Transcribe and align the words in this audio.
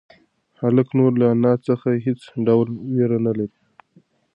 هلک 0.61 0.87
نور 0.99 1.11
له 1.21 1.25
انا 1.35 1.53
څخه 1.67 1.89
هېڅ 2.05 2.21
ډول 2.45 2.67
وېره 2.93 3.17
نهلري. 3.25 3.57